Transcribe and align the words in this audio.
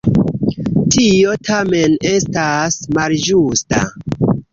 Tio 0.93 1.35
tamen 1.49 1.97
estas 2.13 2.79
malĝusta. 2.99 3.83